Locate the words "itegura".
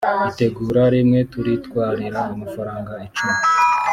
0.29-0.83